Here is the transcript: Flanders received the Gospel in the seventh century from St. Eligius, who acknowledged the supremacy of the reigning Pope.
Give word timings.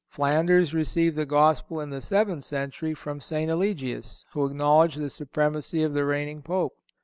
Flanders 0.09 0.73
received 0.73 1.15
the 1.15 1.27
Gospel 1.27 1.79
in 1.79 1.91
the 1.91 2.01
seventh 2.01 2.43
century 2.43 2.95
from 2.95 3.21
St. 3.21 3.51
Eligius, 3.51 4.25
who 4.31 4.47
acknowledged 4.47 4.97
the 4.99 5.11
supremacy 5.11 5.83
of 5.83 5.93
the 5.93 6.03
reigning 6.05 6.41
Pope. 6.41 6.73